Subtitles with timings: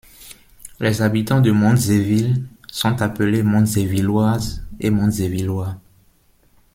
[0.79, 5.77] Les habitants de Montzéville sont appelés des Montzévilloises et Montzévillois.